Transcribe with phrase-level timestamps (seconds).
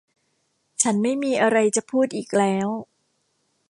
[0.81, 2.67] ฉันไม่มีอะไรจะพูดอีกแล้ว